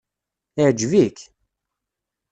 Iɛǧeb-ik? 0.61 1.17